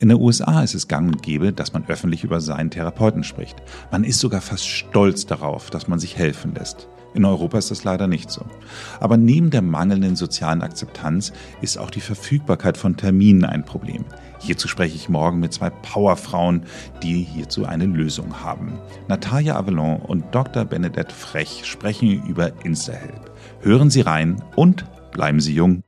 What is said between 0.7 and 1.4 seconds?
es gang und